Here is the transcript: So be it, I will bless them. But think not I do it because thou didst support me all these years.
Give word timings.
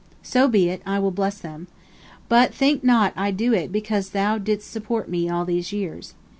So 0.23 0.47
be 0.47 0.67
it, 0.69 0.81
I 0.83 0.97
will 0.97 1.11
bless 1.11 1.37
them. 1.37 1.67
But 2.27 2.55
think 2.55 2.83
not 2.83 3.13
I 3.15 3.29
do 3.29 3.53
it 3.53 3.71
because 3.71 4.09
thou 4.09 4.39
didst 4.39 4.71
support 4.71 5.07
me 5.07 5.29
all 5.29 5.45
these 5.45 5.71
years. 5.71 6.15